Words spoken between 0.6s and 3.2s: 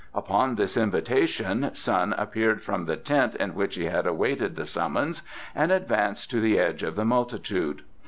invitation Sun appeared from the